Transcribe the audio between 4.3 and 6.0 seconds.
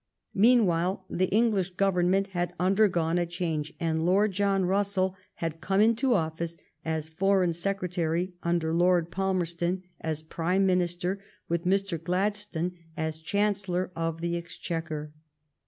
John Russell had come